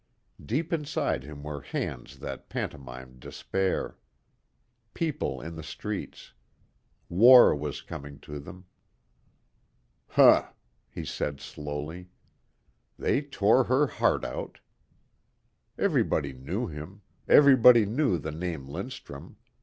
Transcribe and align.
Deep 0.43 0.73
inside 0.73 1.23
him 1.23 1.43
were 1.43 1.61
hands 1.61 2.17
that 2.17 2.49
pantomimed 2.49 3.19
despair. 3.19 3.99
People 4.95 5.39
in 5.39 5.55
the 5.55 5.61
streets. 5.61 6.33
War 7.07 7.55
was 7.55 7.83
coming 7.83 8.19
to 8.21 8.39
them. 8.39 8.65
"Huh," 10.07 10.53
he 10.89 11.05
said 11.05 11.39
slowly, 11.39 12.09
"they 12.97 13.21
tore 13.21 13.65
her 13.65 13.85
heart 13.85 14.25
out." 14.25 14.59
Everybody 15.77 16.33
knew 16.33 16.65
him. 16.65 17.01
Everybody 17.27 17.85
knew 17.85 18.17
the 18.17 18.31
name 18.31 18.67
Lindstrum. 18.67 19.35